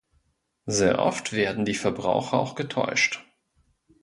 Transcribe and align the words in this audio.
Sehr 0.65 0.97
oft 0.97 1.31
werden 1.31 1.63
die 1.63 1.75
Verbraucher 1.75 2.39
auch 2.39 2.55
getäuscht. 2.55 3.23